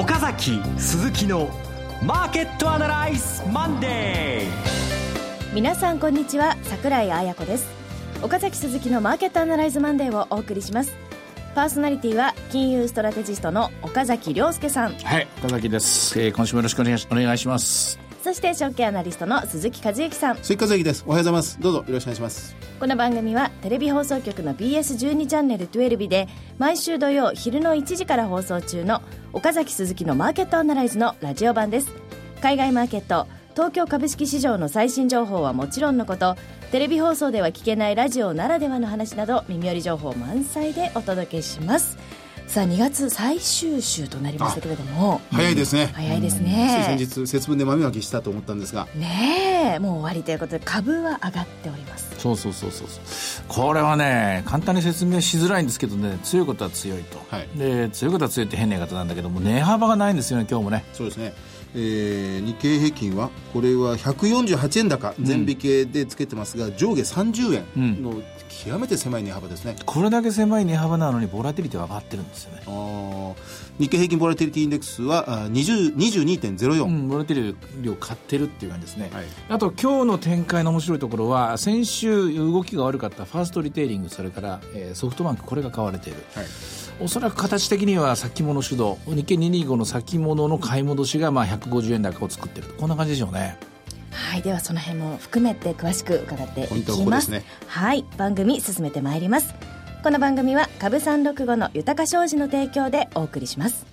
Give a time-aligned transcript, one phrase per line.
[0.00, 1.50] 岡崎鈴木の
[2.02, 5.54] マーケットアナライズマンデー。
[5.54, 7.66] 皆さんこんにちは桜井彩子です。
[8.22, 10.94] 岡崎鈴木のマーケットアナライズマンデーをお送りします。
[11.54, 14.94] パーソナリティは金融ストラテジストの岡崎良介さん。
[14.94, 18.00] はい岡崎です、えー、今週もよろしくお願いしお願いします。
[18.24, 20.36] そして証券アナリストの鈴木一之さん。
[20.38, 21.04] 鈴木一之です。
[21.06, 21.60] おはようございます。
[21.60, 29.02] どうぞよろしくお願いしますこの番組はテレビ放送局の BS12 チャンネル12で毎週土曜昼の1時から放送中の
[29.34, 31.92] 岡崎鈴木のマーケットアナライズのラジオ版です。
[32.40, 36.36] 海外マーケット東京株式市場の最新情報はもちろんのこと
[36.72, 41.98] テレビ放送では聞けないラジオならではの話など耳寄り情報満載でお届けします。
[42.50, 45.20] さあ2月最終週となりましたけれども。
[45.30, 46.84] 早いですね、早いですね。
[46.84, 48.88] 先日節分で豆まきしたと思ったんですが。
[48.96, 52.12] ねえもう終わりということで株は上がっております。
[52.18, 52.88] そうそうそうそう。
[53.46, 60.84] これはね簡単に説明しづらいんですけどね強いことは強いと、はい、で強いことは強いって変な言い方なんだけども値幅がないんですよね今日もね。
[60.92, 61.32] そうですね
[61.74, 69.76] えー、日経平均はこれは148円高全引けでつけてますが、うん、上下30円の極めて狭い値幅ですね。
[69.86, 72.62] これだけ狭い値幅なのにボラティリティは上がってるんですよね
[73.80, 86.46] 日経平均ボラティリティインデックスは22.04、うん、ボラティリティを買ってるっていう感じですね、はい、あと今日の展開の面白いところは先週動きが悪かったファーストリテイリングそれから、えー、ソフトバンクこれが買われている、はい。
[87.00, 88.98] おそらく形的には先物主導。
[89.06, 93.56] 日経225の先物の買い戻しがまあ150円高を作ってるこんな感じでしょうね。
[94.10, 94.42] はい。
[94.42, 98.04] ではその辺も含めて詳しく伺っていきます、ね、はい。
[98.18, 99.54] 番組進めてまいります
[100.02, 103.84] この番組は株三六五の豊商事の提供でお送りします。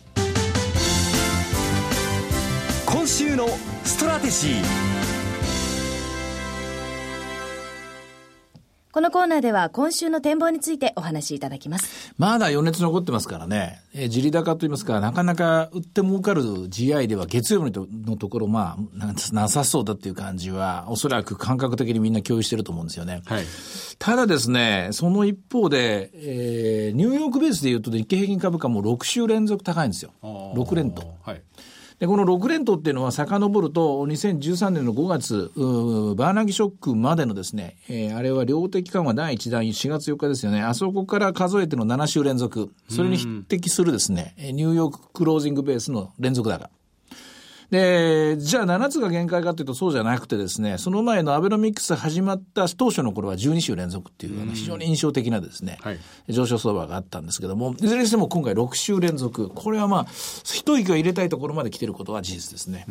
[2.86, 3.50] 今週の
[3.84, 4.97] ストラテジー。
[8.98, 12.16] このコーナーでは今週の展望についてお話しいただきます。
[12.18, 13.80] まだ余熱残ってますからね。
[13.94, 23.22] えー、地利高といいますか、なかなか売って儲かる GI では月曜日のところ、まあ、なさそうだっていう感じは、おそらく感覚的にみんな共有してると思うんですよね。
[23.28, 23.44] はい。
[24.00, 30.10] ただですね、その一方で、えー、ニューヨークベースで言うと日経平均株価も6週連続高いんですよ。
[30.24, 31.04] 6連と。
[31.22, 31.42] はい。
[32.00, 35.52] で、この6連投っていうのは遡ると、2013年の5月、
[36.16, 46.70] バーナギショックまでのですね、えー、あれは量的緩和第1弾4月4日ですよね、あそこから数えての7週連続、それに匹敵するですね、ニューヨーククロージングベースの連続高。
[47.70, 60.08] で、じゃあ7つが限界かというとそうじゃなくてですね、その前のアベノミクス始まった当初の頃は12週連続っていう、非常に印象的なですね、はい、上昇相場があったんですけども、いずれにしても今回6週連続、これはまあ、
[60.46, 62.86] 一息は入れたいところまで来てることは事実ですね。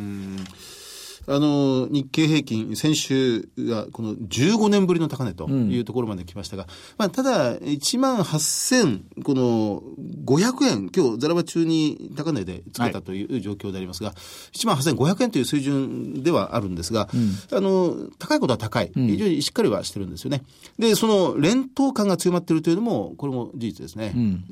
[1.29, 9.83] あの、日経平均、先週はこの15年ぶりの高値というところまで来ましたが、うん、まあ、ただ、1万8000、この
[10.27, 14.17] 500円、今日、ザラバ中に高値でつけたという状況でありますが、はい、
[14.57, 18.91] 1万8500円という水準ではあるんですが、うん、あの、高いことは高い。
[18.93, 20.43] 非常にしっかりはしてるんですよね。
[20.77, 24.11] で、その連投感が強まっているというのも、これも事実ですね。
[24.13, 24.43] うん、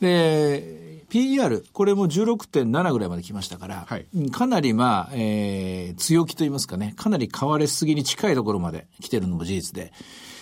[0.00, 9.92] で、PER、これも16.7ぐらいまで来ましたから、はい、かなりまあ、えー、強気と言いますかね、かなり買われすぎに近いところまで来てるのも事実で、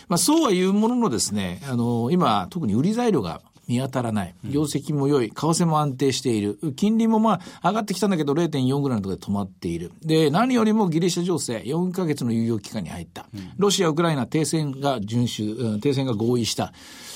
[0.09, 4.35] まあそうは言うもののですね、あの、今、特に売り材料が見当たらない。
[4.45, 5.29] 業績も良い。
[5.29, 6.59] 為替も安定している。
[6.77, 9.93] 金利もまあ上がってきたんだけど0.4ぐらいのところで止まっている。
[10.03, 13.27] で、何よりもギリシャ情勢、4ヶ月の猶予期間に入った。
[13.57, 16.73] ロシア、ウクライナ停戦が遵守、停戦が合意した。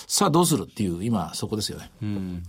[0.07, 1.91] さあどうするっていう、今そこですよね。
[2.03, 2.43] うん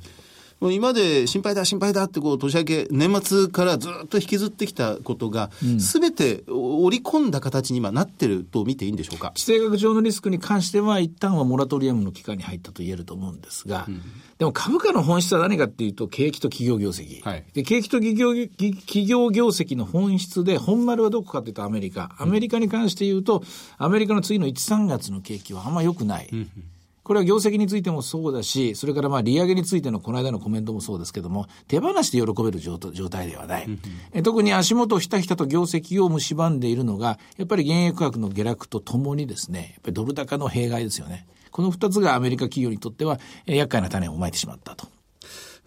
[0.60, 9.32] もう今まで心配だ、心配だってこう年明け、年末からずっと引きずってきたことが、すべて織り込んだ形に今なってると見ていいんでしょうか？
[9.36, 14.02] 地政学上のリスクに関しては、一旦はモラトリアムの期間に入ったと言えると思うんですが、うん、
[14.40, 17.22] でも株価の本質は何かっていうと、景気と企業業績。
[17.22, 22.16] はい、で景気と企業企業業績の本質で、本丸はどこかというとアメリカ。
[22.18, 23.44] アメリカに関して言うと、
[23.78, 26.30] アメリカの次の1、3月の景気はあんま良くない。
[26.34, 26.50] うん
[27.08, 33.68] これは業績についてもそうだし、それからまあ利上げについてのこの間のコメントもそうですけども、手放して喜べる状態ではない。
[34.12, 41.28] え特に足元ひたひたと業績を蝕んでいるのが、やっぱり原油価格の下落とともにですね、やっぱりドル高の弊害ですよね。
[41.52, 44.90] この二つがアメリカ企業にとっては、厄介な種をまいてしまったと。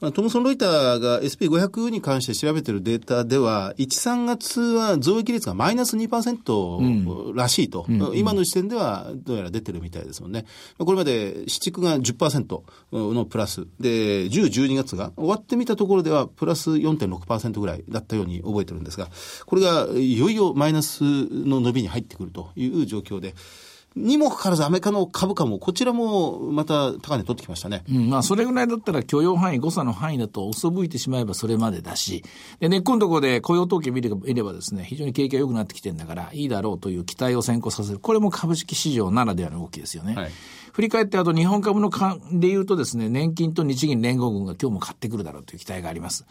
[0.00, 8.00] まあ、トムソン・ロイターが SP500 に関して調べているデータでは、1、3月は増益率がマイナス2%らしいと、うん。
[8.00, 10.46] うん、今の時点ではどうやら出てるみたいですもんね。
[10.78, 12.62] これまで市区が10%
[12.92, 19.08] のプラス、で、10、12月が終わってみたところではプラス4.6%ぐらいだったように覚えてるんですが、
[19.44, 23.34] これがいよいよマイナスの伸びに入ってくるという状況で、
[23.96, 27.82] にもかかわらずアメリカの株価もこちらもまた高値取ってきましたね。
[27.90, 32.22] うん、まあそれぐらいだったら許容範囲、誤差の範囲だと遅吹いてしまえばそれまでだし、
[32.60, 37.98] で、根っこのところで雇用統計見れば見ればですね、非常に景気が良くなってきてるんだから、いいだろうという期待を先行させる。
[37.98, 40.14] これも株式市場ならではの動きですよね。
[40.14, 40.30] はい
[40.72, 46.24] 振り返って、あと日本株の勘で言うとですね、年金と日銀連合軍が今日も買ってくるだろうという期待があります。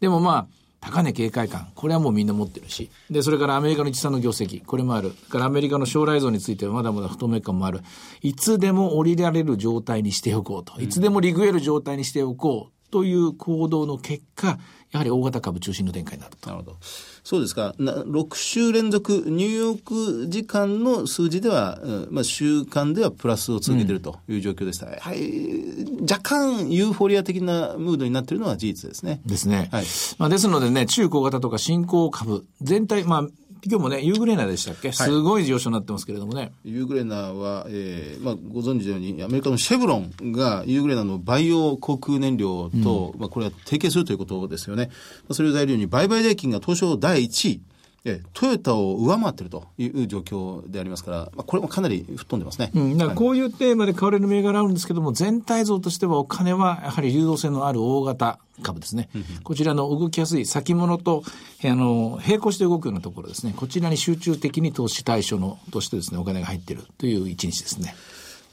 [0.00, 0.46] でもまあ、
[0.80, 2.90] 高値警戒感、これはもうみんな持ってるし。
[3.10, 5.10] で、それからアメリカの一産の業績、これもある。
[5.28, 7.80] からアメリカの将来像についてはまだまだ不透明感もある。
[8.22, 10.80] いつでも降りられる状態にしておこうと。
[10.80, 14.58] いつでもリグエル状態にしておこうという行動の結果、
[14.92, 16.48] やはり大型株中心の展開になると。
[16.48, 16.76] なるほど。
[17.24, 17.74] そうですか。
[17.78, 19.82] な6週連続、ニューヨー
[20.24, 24.86] ク時間の数字では、うんまあ、週間ではプラスを続けているという状況でした。
[24.86, 26.02] はい。
[26.02, 29.20] 若干ユーフォリア的なムードになっているのは事実ですね。
[29.26, 29.68] ですね。
[29.72, 29.84] はい
[30.18, 33.28] まあ、ですのでね、中小型とか新興株、全体、まあ、
[33.68, 36.52] 今日もね、ユーグレーナーでしたっけ、すごい上昇になってますけれどもね。
[36.64, 44.90] ユーグレナーは、えーまあ、ご存知のように、アメリカのシェブロンがユーグレナーのバイオ航空燃料と、まあ、これは提携するということですよね。
[45.22, 47.60] まあそれを材料に、売買代金が東証第1位、
[48.08, 52.70] えートヨタを上回っているという状況でありますから、まあ、これもかなり吹っ飛んでますね。
[52.74, 59.08] うん、だからこういうテーマで買われる銘柄あるんですけども、全体像としてはお金はやはり流動性のある大型株ですね。
[59.42, 61.24] こちらの動きやすい先物と、
[61.64, 63.54] あの、並行して動くようなところですね。
[63.56, 67.94] こちらに集中的に投資対象の、としてですね、お金が入っているという一日ですね。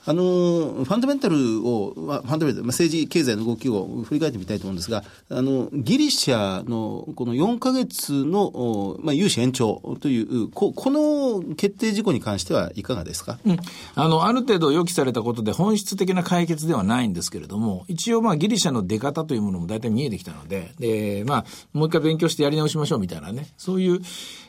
[0.06, 13.58] あのファンダメンタルを、まあ、ファンダメンタル、まあ、政治、経済の動きを振り返ってみたいと思うんですが、あのギリシャのこの4か月の、まあ、融資延長というこ、この決定事項に関してはいかがですか、うん。
[13.96, 24.02] あの、ある程度予期されたことで本質的な解決ではないんですけれども、一応まあギリシャの出方というものも大体見えてきたので、で、まあ、もう一回勉強してやり直しましょうみたいなね、そういう、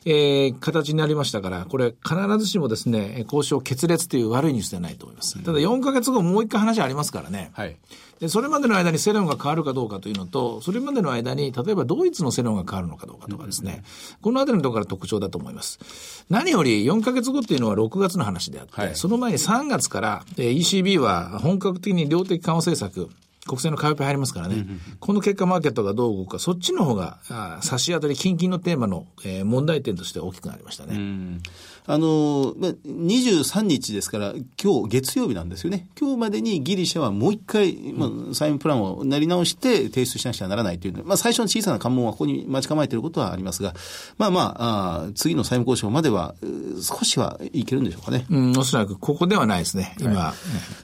[0.07, 5.44] えー、形になりましたから、これ必ずしもですね、交渉決裂という悪いニュースではないと思います。
[5.45, 7.51] ただ4ヶ月後もう一回話ありますからね。
[7.55, 7.77] はい。
[8.21, 13.83] で、それまでの間に世論が変わるかどうかというのと、それまでの間に、例えばドイツの世論が変わるのかどうかとかですね、
[14.23, 16.25] このあたりのところが特徴だと思います。
[16.31, 23.11] 何より4ヶ月後っていうのは6月の話であって、はいその前に3月から、えー ECB は本格的に量的緩和政策、
[23.47, 24.67] 国債の買い入りますからね、
[25.01, 31.41] この結果マーケットがどう動くか、そっちの方が、あー差し当たり、近々のテーマの、えー問題点として大きくなりましたね。
[31.87, 34.33] あの、まあ、23日ですから、
[34.63, 35.87] 今日月曜日なんですよね。
[36.01, 43.75] 今日までにギリシャはもう一回、まあ、債務プランを練り直して提出しなくちゃならないというのまあ、最初の小さな関門はここに待ち構えていることはありますが、
[44.17, 46.35] まあまあ、あー次の債務交渉までは、
[46.81, 48.25] 少しはいけるんでしょうかね。
[48.31, 50.35] うん、おそらくここではないですね、今。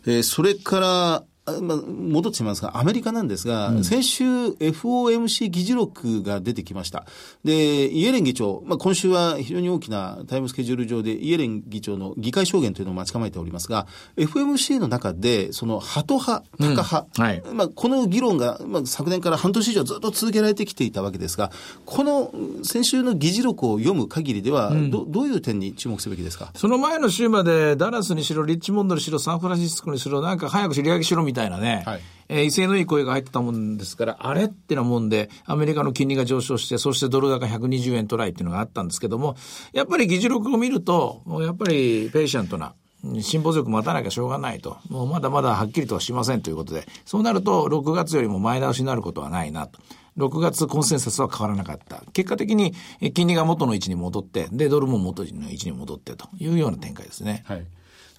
[0.06, 7.06] えーそれから、あまあ、戻ってしまいますが、アメリカなんですが、先週 FOMC 議事録が出てきました。
[7.44, 17.24] で、イエレン議長、まあ、今週は非常に大きなタイムスケジュール上でイエレン議長の議会証言というのを待ち構えておりますが、FOMC の中で、そのハト派、タカ派、うん。
[17.24, 17.42] はい。
[17.54, 21.50] まあ、この議論が、まあ、昨年から半年以上ずっと続けられてきていたわけですが、
[21.84, 22.32] この
[22.62, 26.52] 先週の議事録を読む限りでは、どどういう点に注目すべきですか？
[26.54, 32.00] その前の週までダラスにしろ、リッチモンドにしろ、サンフランシスコにしろ、なんか早く知り上げしろみたいなね、はい
[32.30, 39.36] えー威勢のいい声が入ってたもんですから、あれってなもんで、アメリカの金利が上昇して、そしてドル高120円トライっていうのがあったんですけども、
[39.72, 42.74] やっぱり議事録を見ると、もうやっぱりペイシャントな、
[43.20, 44.76] 辛抱強く待たなきゃしょうがないと。
[44.88, 49.80] もうまだまだはっきりとはしませんということで、そうなると6月よりも前倒しになることはないなと。
[50.16, 52.04] 6月コンセンサスは変わらなかった。
[52.12, 57.42] 結果的にえ金利が元の位置に戻って、で、ドルも元の位置に戻ってというような展開ですね。
[57.46, 57.66] はい。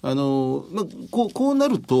[0.04, 1.96] あの、まあ、こう、こうなると、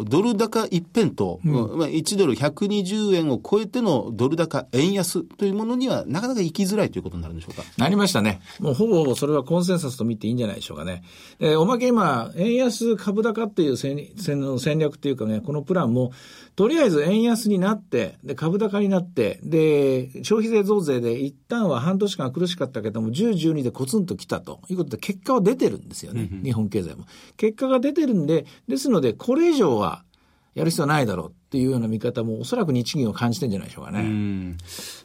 [0.00, 7.62] おドル高一辺と、まあ、1ドル120円を超えてのドル高円安というものにはなかなか行きづらいということになるんでしょうか？
[7.76, 8.40] なりましたね。
[8.60, 11.02] もうほぼほぼそれはコンセンサスと見ていいんじゃないでしょうかね。
[11.38, 16.12] えーおまけ今、円安株高っていう戦戦戦略っていうかね、このプランも、
[16.56, 26.28] とりあえず円安になって、で、株高になって、で、消費税増税で一旦は半年間苦しかったけども、10、12でコツンと来たということで、結果は出てるんですよね。
[26.42, 27.04] 日本経済も。
[27.36, 30.04] 結果が出てるんで、ですので、これ以上は
[30.54, 34.56] やる必要ないだろうっていうような見方も、おそらく日銀は感じてんじゃないでしょうかね。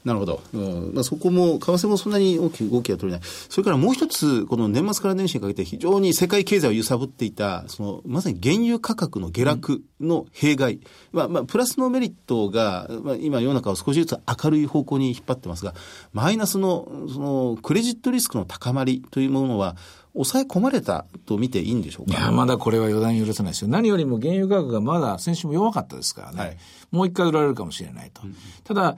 [0.05, 0.41] なるほど。
[0.53, 3.27] うんまあ、そこも、為替もそんなに大きく動きは取れない。
[3.27, 10.79] それからもう一つ、この年末から年始にかけて非常に世界経済を揺さぶっていた、その、まさに原油価格の下落の弊害。
[11.11, 15.73] まあ、まあ、プラスのメリットが、まあ、今世の中を少しずつ明るい方向に引っ張ってますが、
[16.13, 19.75] マイナスの、その、クレジットリスクの高まりというものは、
[20.13, 22.19] 抑え込まれたと見ていいんでしょうか？
[22.19, 23.67] いや、まだこれは予断許さないですよ。
[23.67, 26.39] 何よりも原油価格がまだ先週も弱かったですからね。
[26.39, 26.57] はい
[26.91, 28.23] もう一回売られるかもしれないと。
[28.63, 28.97] ただ、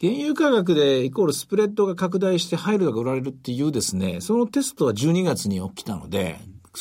[0.00, 6.40] 原油価格でイコールスプレッドが拡大して入るが売られるっていうですね、そのテストは12月に起きたので、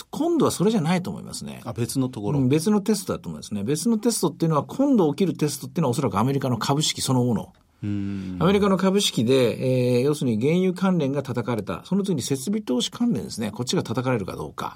[0.09, 1.61] 今度はそれじゃないと思いますね。
[1.65, 2.39] あ、別のところ。
[2.39, 3.63] うん別のテストだと思いますね。
[3.63, 7.53] 別のテストっていうのは、今度起きるテストっていうのはおそらくアメリカの株式そのもの。
[7.81, 11.81] アメリカの株式で、えー要するに原油関連が叩かれた。
[11.85, 13.51] その次に設備投資関連ですね。
[13.51, 14.73] こっちが叩かれるかどうか。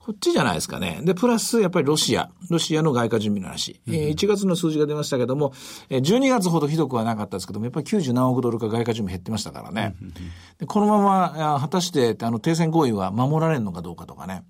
[0.00, 1.00] こっちじゃないですかね。
[1.04, 2.30] で、プラス、やっぱりロシア。
[2.48, 3.80] ロシアの外貨準備の話。
[3.88, 5.52] えー1月の数字が出ましたけども、
[5.90, 9.94] えー12月ほどひどくはなかったですけども、やっぱり90何億ドルか外貨準備減ってましたからね。
[10.58, 14.42] でこのまま、あ果たして、あの、停戦合意は守られるのかどうかとかね。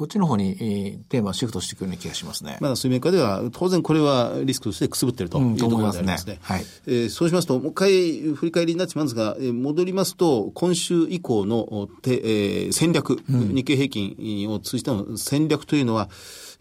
[0.00, 2.56] こっちの方に、えーテーマをシフトしてくるような気がしますね。
[2.62, 6.34] まだ水面下では、当然これはリスクとしてくすぶっているとうんいうところでありますね。
[6.38, 7.90] すねはいえーそうしますと、もう一回
[8.34, 16.08] 振り返りになってしまうんですが、えー戻りますと、今週以降のおて、えー戦略、日経平均を通じての戦略というのは、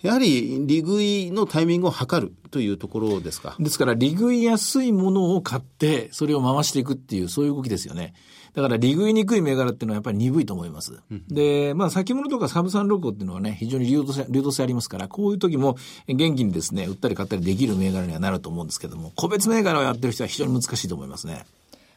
[0.02, 3.56] やはり利食いのタイミングを測るというところですか？
[3.58, 8.14] ですから、利食いやすいものを買って、それを回していくっていう、そういう動きですよね。
[8.54, 11.02] だから、利食いにくい銘柄っていうのはやっぱり鈍いと思います。
[11.30, 15.78] で、まあ、先物とかサブサンロコっていうのはね、非常に流動性、流動性ありますから、こういう時も
[16.08, 21.46] 元気にですね、売ったり買ったりできる銘柄にはなると思うんですけども、個別銘柄をやってる人は非常に難しいと思いますね。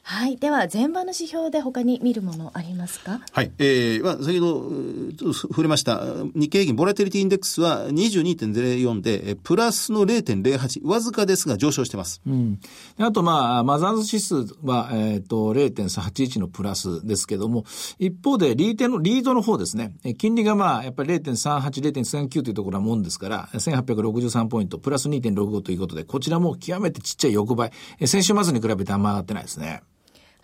[0.04, 0.37] はい。
[0.37, 3.21] では、前場の指標で他に見るものありますか？
[3.30, 3.52] はい。
[3.59, 6.02] えー、まあ、先ほど、うーちょっと触れました、
[6.35, 12.21] 日経平均ボラテリティインデックスは22.04で、えープラスの0.08、わずかですが上昇してます。
[12.26, 12.59] うん。
[12.59, 17.64] であと、まあ、マザーズ指数は、えっ、と、0.381のプラスですけども、
[17.99, 19.94] 一方で、リーテの、リードの方ですね。
[20.04, 21.61] え金利がまあ、やっぱり0.38、
[21.92, 27.73] 0.39というところはもんですから、1863ポイント、プラス2.65ということで、こちらも極めてちっちゃい横ばい。
[28.00, 29.82] え先週末に比べてあんま上がってないですね。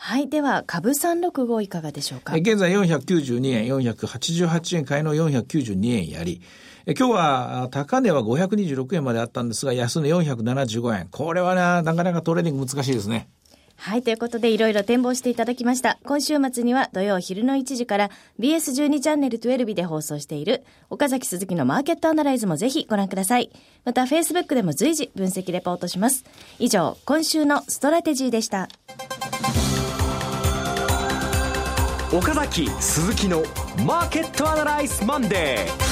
[0.01, 0.29] はい。
[0.29, 2.37] では、株365いかがでしょうか？
[2.37, 6.41] え現在492円、488円買いの492円やり、
[6.87, 11.09] え今日はあ高値は526円まであったんですが、安値475円。
[11.11, 13.29] これはな、なかなかトレーニング難しいですね。
[13.75, 14.03] はい。
[14.03, 15.99] ということで、いろいろ展望していただきました。
[16.05, 23.51] 今週末には土曜昼の1時から BS12 チャンネル12で放送している岡崎鈴木のマーケットアナライズもぜひご覧ください。
[23.85, 26.25] また、Facebook でも随時分析レポートします。
[26.61, 28.69] 以上、今週のストラテジーでした。
[32.11, 33.43] 岡崎鈴木の
[33.85, 35.88] マーケットアナライズマンデー。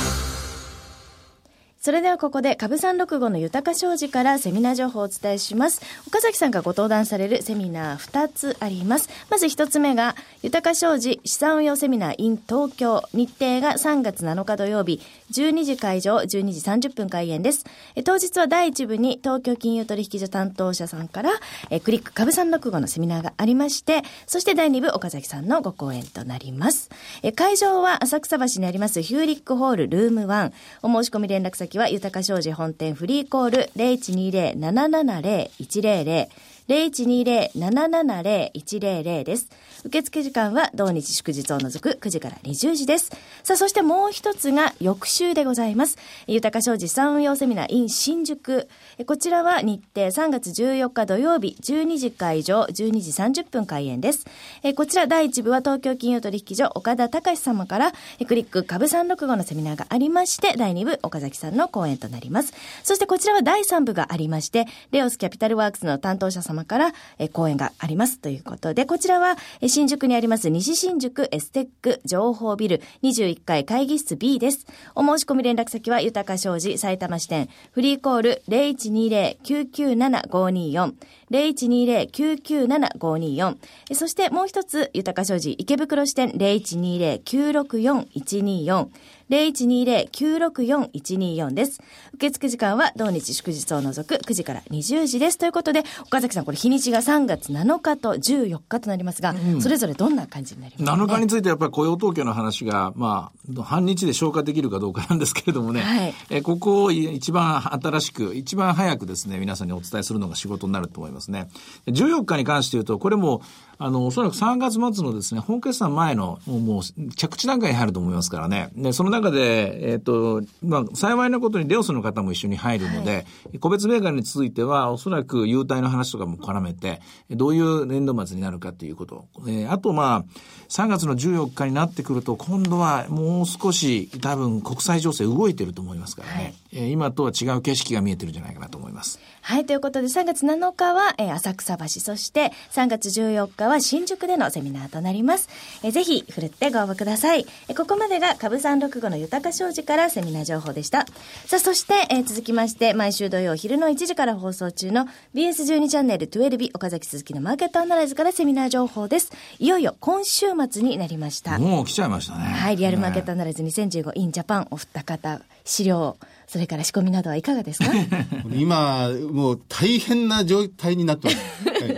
[1.87, 5.81] それではここで株365の豊商事からセミナー情報をお伝えします。
[6.09, 9.09] 岡崎さんがご登壇されるセミナー2つあります。
[9.31, 13.05] まず1つ目が、豊か商事資産運用セミナー in 東京。
[13.13, 15.01] 日程が3月7日土曜日、
[15.31, 17.65] 12時会場、12時30分開演です。
[17.95, 21.31] え当日は第1部に東京金融取引所担当者さんから、
[21.71, 26.91] えクリック株365のセミナーがありまして、そして第2部岡崎さんのご講演となります。
[27.23, 30.51] え会場は浅草橋にありますヒューリックホールルーム1。
[30.83, 36.29] お申し込み連絡先は豊か商事本店フリーコール0120-770-100
[36.69, 39.49] 0120-770-100です。
[39.85, 43.13] 受付時間は同日祝日を除く9時から20時です。
[43.45, 45.97] さあ、そしてもう一つが翌週でございます。
[46.27, 48.67] 豊か商事産運用セミナー in 新宿。
[49.07, 54.27] こちらは日程3月14日土曜日12時会場12時30分開演です。
[54.75, 57.93] こちら第1部は東京金融取引所岡田隆様から
[58.27, 62.53] クリック株365のセミナーがありまして第2部岡崎さんの講演となります。
[62.83, 74.67] そしてこちらは第3部がありましてレオスキャピタルワークスの担当者様からえ講演がありますということでこちらはえ新宿にあります西新宿エステック情報ビル21階会議室 B です。
[74.95, 80.95] お申し込み連絡先は豊か商事埼玉支店フリーコール0120-997-524
[81.31, 83.57] 0120-997-524
[83.91, 88.89] えそしてもう一つ豊か商事池袋支店0120-964-124
[89.31, 91.81] 0120-964-124です。
[92.15, 95.39] 受付時間は同日祝日を除く9時から20時です。
[95.39, 111.49] ということで、岡崎さん、これ日にちが3月7日と14日となりますが、それぞれどんな感じになりますか、ね、7日についてはやっぱり雇用統計の話が、まあ、半日で消化できるかどうかなんですけれどもね、はいえここを一番新しく、一番早くですね、皆さんにお伝えするのが仕事になると思いますね。
[111.85, 113.43] で14日に関して言うと、これも、
[113.79, 118.71] あの、おそらく3月末のですね、本決算前の、もう着地段階に入ると思いますからね。
[118.75, 123.27] で、その中で、えっ、と、まあ、幸いなことにレオスの方も一緒に入るので、
[123.61, 129.27] 個別銘柄については、おそらく優待の話とかも絡めて、どういう年度末になるかということ。
[129.47, 130.25] えーあと、まあ、
[130.69, 136.55] 3月の14日になってくると、今度はもう少し、多分国際情勢動いてると思いますからね。
[136.73, 139.19] えー今とは違う景色が見えてるんじゃないかなと思います。
[139.43, 145.49] はい、ということで3月7日は、えー、浅草橋、そして3月14日は新宿でのセミナーとなります。
[145.83, 147.47] えー、ぜひ、ふるってご応募ください。
[147.69, 151.07] えー、ここまでが株365の豊か商事からセミナー情報でした。
[151.47, 159.33] さあ、そして、えー、続きまして、毎週土曜昼の1時から放送中の BS12 チャンネル12日岡崎鈴木のマーケットアナライズからセミナー情報です。
[159.59, 161.59] いよいよ今週末になりました。
[161.59, 162.45] もう来ちゃいましたね。
[162.45, 166.17] はい、リアルマーケットアナライズ2015 in Japan お二方、資料、
[166.49, 167.91] それから仕込みなどはいかがですか？
[168.55, 171.39] 今、もう大変な状態になってます。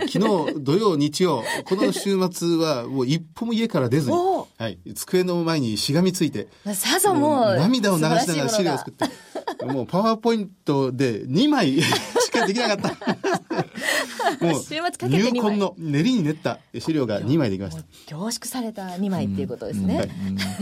[0.11, 4.15] 昨日、土曜、日曜、この週末はもう一歩も家から出ずに、
[4.57, 9.05] はい、机の前にしがみついて、さぞもう、涙を流しながら資料を作って、
[9.65, 13.65] もうパワーポイントで2枚しかできなかった。
[14.41, 14.63] もう、
[15.07, 17.83] 入魂の練りに練った資料が2枚できました。
[18.07, 20.09] 凝縮された2枚っていうことですね。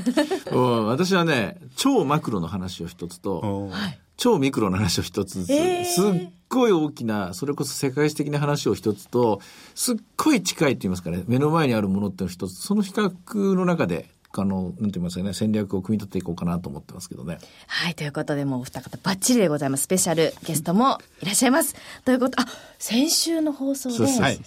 [0.51, 3.69] 私はね、超マクロの話を一つと、
[4.17, 9.41] 超ミクロの話を一つずつ、えー、すっごい大きな、それこそ世界史的な話を一つと、
[9.75, 14.09] すっごい近いって言いますかね、目の前にあるものっていうの一つ、その比較の中で、
[14.41, 17.37] あの、なんて言いますかね、戦略を組み立てていこうかなと思ってますけどね。
[17.67, 19.83] はい、ということで、もうお二方ばっちりでございます。
[19.83, 21.75] スペシャルゲストもいらっしゃいます。
[22.05, 22.45] ということ、あ、
[22.79, 24.39] 先週の放送で、はい、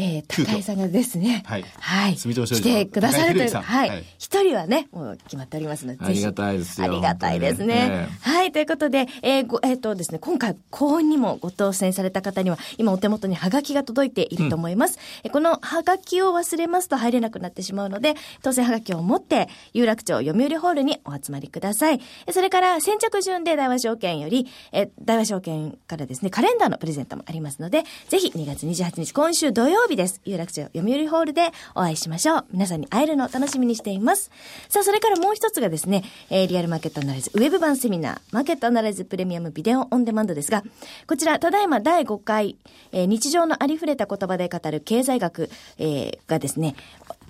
[0.00, 1.64] えー、高井さんがですね、はい。
[1.78, 2.16] はい。
[2.16, 4.04] 住来てくださるという、はい。
[4.18, 6.86] 一、はい、人はね、もう決まっておりますので、ありがたいですよ。
[6.86, 8.08] ありがたいですね。
[8.22, 8.50] はい。
[8.50, 14.98] ということで、えー、ご、えっ、ー、とですね、今回、幸運にもご当選された方には、今お手元にハガキが届いていると思います。
[15.22, 22.00] うん、このハガキを忘れますと入れなくなってしまうので、当選ハガキを持って、有楽町読売ホールにお集まりください。
[22.30, 30.20] それから、先着順で大和証券より、えー、大和証券からですね、カレンダーのプレゼントもありますので、ぜひ2月28日、今週土曜日です。
[30.24, 32.46] 有楽町読売ホールでお会いしましょう。
[32.52, 34.30] 皆さんに会えるのを楽しみにしています。
[34.68, 40.62] さあ、それからもう一つがですね、えー、リアルマーケットアナライズウェブ版セミナー、マーケットアナライズプレミアムビデオオンデマンドですが、
[41.06, 42.56] こちら、ただいま第5回、
[42.92, 46.74] えー、日常のありふれた言葉で語る経済学、えー、がですね、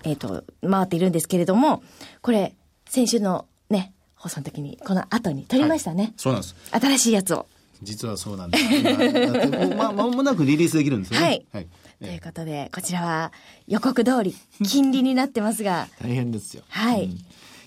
[0.03, 1.83] えっ、ー、と、回っているんですけれども、
[2.21, 6.03] これ、先週のね、放送の時に、この後に撮りましたね。
[6.03, 6.55] はい、そうなんです。
[6.71, 7.47] 新しいやつを。
[7.81, 8.63] 実はそうなんです。
[8.63, 11.25] 今、ま、もなくリリースできるんですよね。
[11.25, 11.45] はい。
[11.51, 11.67] はい
[12.01, 13.31] ということで、こちらは
[13.67, 14.35] 予告通り、
[14.67, 15.87] 金利になってますが。
[16.01, 16.63] 大変ですよ。
[16.67, 17.19] はい、うん、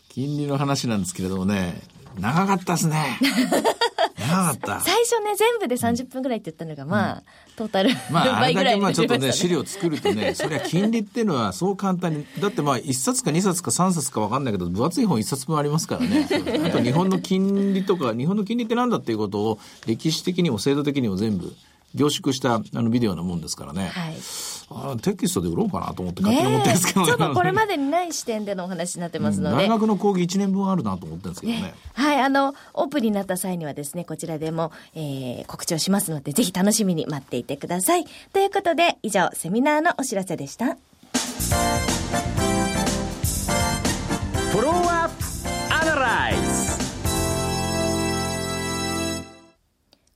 [0.09, 1.81] 金利の話なんですけれどもね、
[2.19, 3.19] 長かったですね。
[4.19, 4.81] 長かった。
[4.81, 7.23] 最初ね、全部で30分ぐらいって言ったのが、まあ、うん、
[7.57, 16.29] トータル、まあ、 あれだけまあちょっとね、資料作るとね、そりゃ金利っていうのはそう簡単に、だってまあ、1冊か2冊か3冊か分かんないけど、分厚い本1冊分ありますからね。
[16.67, 21.55] あと日本の金利とか、日本の金利ってなんだっていうことを、歴史的にも制度的にも全部、
[21.95, 23.89] 凝縮したあのビデオなもんですからね。
[23.89, 24.15] はい。
[24.71, 27.07] あテキストで売ろうかなと思って勝手に思ってるんですけどね。
[27.07, 29.57] ちょっとこれまでにない視点でのお話になってますので。
[29.57, 31.63] 大学の講義1年分あるなと思ってるんですけどね。
[31.63, 38.07] ねはい、あの、オープンになった際にはですね、こちらでも、えー、告知をしますので、ぜひ楽しみに待っていてください。
[38.33, 40.77] ということで、以上、セミナーのお知らせでした。
[44.55, 45.25] フォローアップ
[45.75, 46.44] アナライ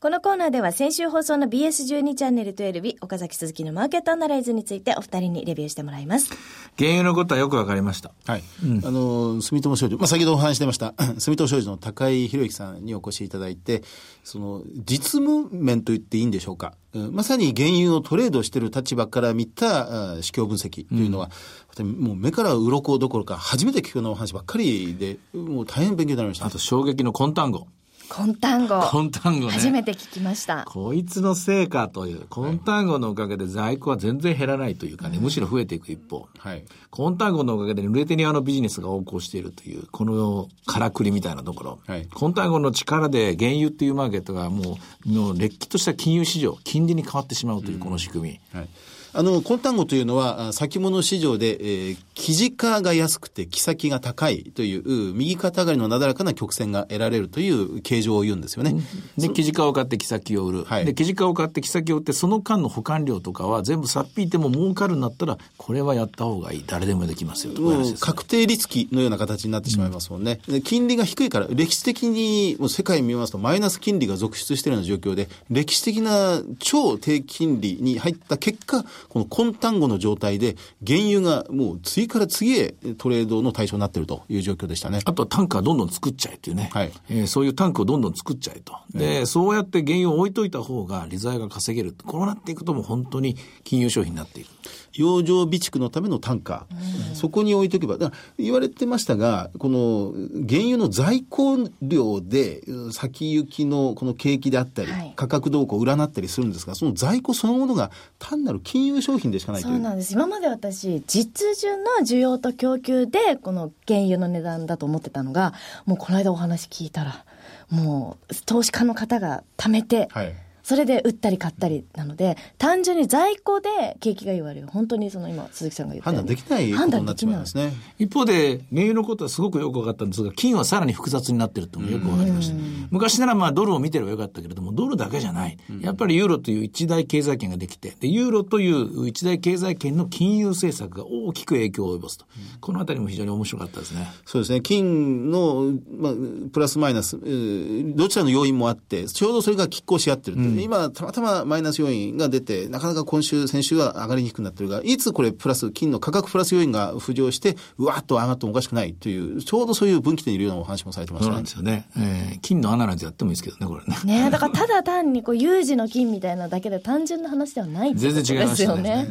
[0.01, 6.31] このコーナーでは先週放送の BS12 チャンネル12日、岡崎鈴木のマーケットアナライズについてお二人にレビューしてもらいます。
[6.79, 8.13] 原油のことはよくわかりました。
[8.25, 8.45] はい。
[8.65, 13.83] うん、あの、住友商事、まあ、先ほどお話してました、 住友商事の高井博之さんにお越しいただいて、
[14.23, 16.75] その、実務面と言っていいんでしょうか。
[17.11, 21.29] まさに原油をトレードしている立場から見た市況分析というのは、
[21.77, 26.47] うん、もう目から鱗どころか初めて聞くようなお話ばっかりで、もう大変勉強になりました。
[26.47, 27.67] あと衝撃の根単語。
[28.09, 28.81] 根単語。
[28.93, 29.53] 根単語ね。
[29.53, 30.65] 初めて聞きました。
[30.67, 36.29] こいつのせいかという、根単語のおかげで在庫は全然減らないというかね、むしろ増えていく一方。
[36.39, 36.65] はい。
[36.97, 41.79] 根単語のおかげで濡れ手にあのビジネスが横行しているという、このからくりみたいなところ。
[41.87, 42.09] はい。
[42.21, 48.41] 根単語の力で原油っていうマーケットがもう、もうれっきとした金融市場、金利に変わってしまうというこの仕組み。
[48.55, 48.69] うん、はい。
[49.13, 58.75] あの、根単語というのは、先物市場で、えー、記事価が安くて、木先が高いという、右肩上がりのなだらかな曲線が得られるという形状を言うんですよね。
[59.17, 60.65] で、記事価を買って木先を売る。
[60.65, 66.65] はい、で、記事価を買って木先を売って、その間の保管料とかは全部さっぴいても儲かるんだったら、これはやった方がいい。
[66.67, 70.41] 誰でもできますよと、ね、確定率期のような形になってしまいますもんね。
[70.49, 80.57] うん、金利が低いから、歴史的に、もう世界見ますと、マイナス金利が続出しているような状況で、歴史的な超低金利に入った結果、この混単語の状態で、
[80.87, 85.01] 原油がもう次から次へトレードの対象になっているという状況でしたね。
[85.05, 86.71] あとはタンクはどんどん作っちゃえっていうね。
[86.73, 88.75] はいえーそういうタンクをどんどん作っちゃえと。
[88.93, 91.95] で、そうやって原油を置いといた方が利材が稼げる。
[92.07, 94.51] こうなっていくともう本当に金融商品になっている。
[94.99, 100.13] 洋上備蓄のためのタンカー、そこに置いとけば、だ言われてましたが、この
[100.49, 105.13] 原油の在庫量で先行きのこの景気であったり、はい。
[105.15, 109.75] 価格動向を占ったりするんですが、その在庫そのものが単なる金融商品でしかないという。
[109.75, 110.13] そうなんです。
[110.13, 115.55] 今まで私実需の需要と供給でこの原油の値段だと思ってたのが
[115.87, 117.25] もうこの間お話聞いたら
[117.71, 120.35] もう投資家の方が貯めて、はい
[120.69, 127.73] それで売ったり買ったりなので単純に在庫で景気が言われる本当にその今鈴木さんが言ったように判断できないことになってしまいますね。
[127.99, 132.57] 一方で、原油のことはすごくよく分かったんですが、金はさらに複雑になってるっていうのもよく分かりました。
[132.91, 135.57] 昔ならまあドルを見てればよかったけれども、ドルだけじゃない。
[135.81, 142.27] やっぱりユーロという一大経済圏ができて、で、ユーロという一大経済圏の金融政策が大きく影響を及ぼすと。
[142.61, 144.07] このあたりも非常に面白かったですね。
[144.27, 144.61] そうですね。
[144.61, 146.13] 金の、まあ、
[146.53, 161.51] プラスマイナス、えーどちらの要因もあって、ちょうどそれが拮抗し合ってる、今、たまたまマイナス要因が出て、なかなか今週、先週は上がりにくくなってるが、いつこれプラス、金の価格プラス要因が浮上して、うわっと上がってもおかしくないという、ちょうどそういう分岐点にいるようなお話もされてましたねそうなんで。
[161.51, 161.89] すよね。
[161.97, 163.99] えー金のアナライズやってもいいですけどね、これね。
[164.05, 169.07] ねえだからただ単にこう有事の金みたいなだけで単純な話ではない全然違いまですよね。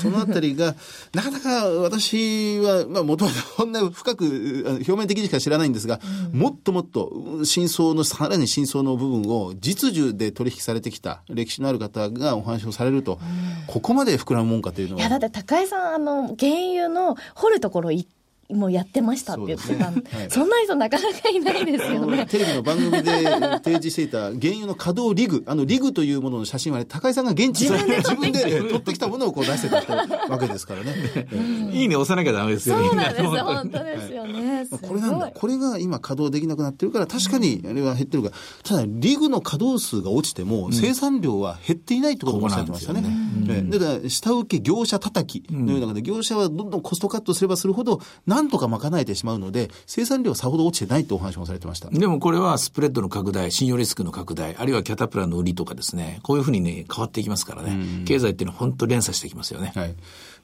[0.00, 0.74] そのあたりが、
[1.14, 6.00] なかなか私は、まあ、もともとこんな深く、表面的にしか知らないんですが、
[6.32, 13.18] もっともっと、うん真相の、さらに真相の部分を、実需で取引されてきた歴史のある方がお話をされると、
[13.66, 15.18] ここまで膨らむもんかというのいやだは。
[15.18, 18.06] って高井さんあの原油の掘るところい
[18.54, 22.26] もうやってましたって言ってたんでそねはいそんな人なかなかいないですよね。
[22.26, 29.94] テレビの番組で提示していた原油の稼働リグ、あのリグというものの写真はね、高井さんが現地で自分で取ってきたものをこう出してた
[30.28, 30.94] わけですからね。
[31.72, 32.88] いいね押さなきゃダメですよね。
[32.88, 34.39] そうなんです 本当ですよね。
[34.66, 35.30] すまあこれなんだ。
[35.32, 38.30] これが今稼働できなくなってるから、確かにあれは減ってるが、
[38.64, 43.02] ただ、リグの稼働数が落ちても、生産量は減っていないってこともおっしゃってましたね。
[43.48, 51.90] ええだから、下請け業者叩きのようなので、業者はどんどんコストカットすればするほど、なんとか賄えてしまうので、生産量はさほど落ちてないとお話もされてました。
[51.90, 58.04] でもこれはスプレッドの拡大、信用リスクの拡大、あるいはキャタプラの売りとかですね、こういうふうにね、変わっていきますからね。
[58.04, 59.72] 経済っていうのは本当連鎖していきますよね。
[59.74, 59.94] はい。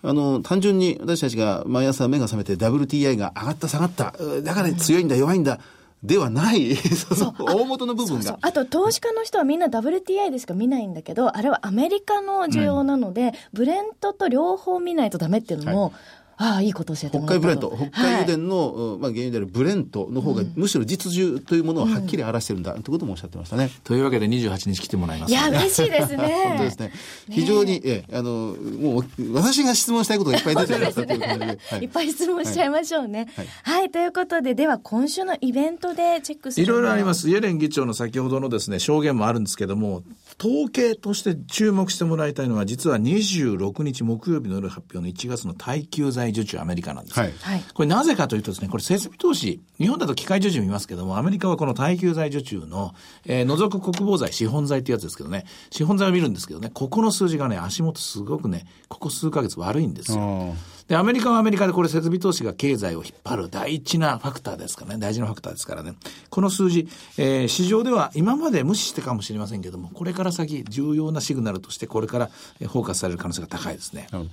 [0.07, 5.59] あの、単純に私たちが毎朝目が覚めて WTI が上がった下がった、うだから強いんだ弱いんだ、
[6.05, 6.77] ではない、
[7.41, 8.39] 大元の部分が。
[8.41, 15.93] あと投資家の人はみんな WTI でしか見ないんだけどあれはアメリカの需要なので、ブレントと両方見ないとダメっていうのも、
[16.39, 23.71] ああいいこと教えて北もらったと海ブレント、北海油田の、うんまあ、原油であるブレントの方が、むしろ実需というものをはっきり表してるんだ、ということもおっしゃってましたね。
[23.85, 26.93] というわけで28日来てもらいますいや嬉しいですね本当ですね。
[27.31, 31.47] 非常に、ええ、あの、もう、私が質問したいことがいっぱい出てきましたという感じで。
[31.71, 33.29] はいいっぱい質問しちゃいましょうね。
[33.63, 36.65] はい、ということで、では今週のイベントでチェックする。
[36.65, 37.31] いろいろありますす。
[37.31, 40.03] イエレン議長の先ほどのですね、証言もあるんですけども、
[40.39, 47.19] 統計として注目してもらいたいのは、実は26日木曜日の夜発表の1月の耐久財受注アメリカなんです。
[47.19, 47.65] はいはい。
[47.73, 52.95] これなぜかというとですね、これ設備投資、日本だと機械受注見ますけども、アメリカはこの耐久財受注の、
[53.25, 60.55] えー除く国防財、資本財ってやつですけどね、資本財を見るんですけどね、ここの数字がね、足元すごくね、ここ数ヶ月悪いんですよ。
[60.89, 65.95] で、アメリカはアメリカでこれ設備投資が経済を引っ張る大事なファクターですからね、大事なファクターですからね。
[66.31, 74.09] この数字、えー市場では今まで無視してかもしれませんけども、これから先重要なシグナルとしてこれからえーフォーカスされる可能性が高いですね。
[74.13, 74.25] まあ、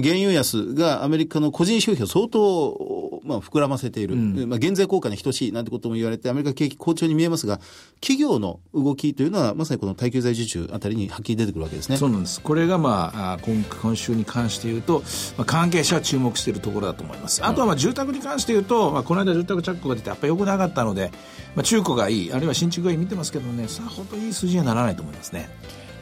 [0.00, 4.16] 原油安がアメリカの個人消費を相当、まあ、膨らませている、
[4.46, 7.60] まあ、減税効果に等しいなんてことも言われて、アメリカ景気好調に見えますが、
[8.00, 11.96] 企業の動きというのは、まさにこの耐久財受注あたりにはっきり出てくるわけですね。
[11.96, 12.40] そうなんです。
[12.40, 15.02] これがまあ、あ今今週に関して言うと、
[15.36, 17.44] まあ、関係者は注目しているところだと思います。
[17.44, 21.10] あとはまあ住宅に関して言うと、まあ、この間住宅着工が出て、やっぱり良くなかったので、
[21.54, 25.48] まあ、中古がいい、あるいは新築がいい見てますけどね、さあ、本当にいい数字にはならないと思いますね。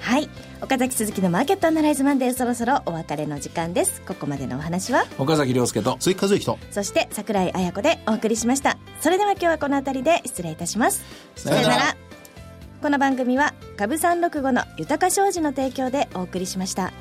[0.00, 0.28] はい。
[0.60, 4.02] 岡崎鈴木のマーケットアナライズマンデーそろそろお別れの時間です。
[4.02, 8.76] ここまでのお話は、岡崎亮介と、鈴木和之とそして桜井彩子でお送りしました。
[9.00, 11.02] それでは今日はこの辺りで失礼いたします。
[11.36, 11.96] さよなら
[12.82, 16.92] この番組は株三六五の豊か商事の提供でお送りしました。